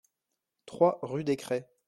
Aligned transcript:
trois 0.65 0.97
rue 1.03 1.23
des 1.23 1.37
Crais 1.37 1.69